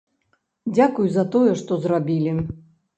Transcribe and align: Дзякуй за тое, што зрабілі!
Дзякуй 0.75 1.13
за 1.19 1.27
тое, 1.37 1.53
што 1.63 1.81
зрабілі! 1.87 2.39